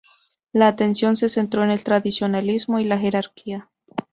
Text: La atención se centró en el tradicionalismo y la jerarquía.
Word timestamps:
La 0.51 0.67
atención 0.67 1.15
se 1.15 1.29
centró 1.29 1.63
en 1.63 1.69
el 1.69 1.83
tradicionalismo 1.83 2.79
y 2.79 2.85
la 2.85 2.97
jerarquía. 2.97 3.69